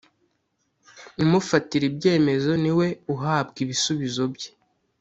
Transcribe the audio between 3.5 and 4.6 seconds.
ibisubizo bye.